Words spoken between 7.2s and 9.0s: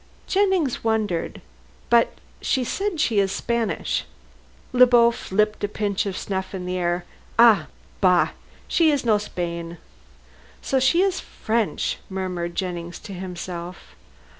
"Ah, bah! She